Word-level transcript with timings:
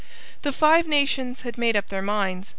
The 0.41 0.51
Five 0.51 0.87
Nations 0.87 1.41
had 1.41 1.59
made 1.59 1.75
up 1.77 1.89
their 1.91 2.01
minds. 2.01 2.49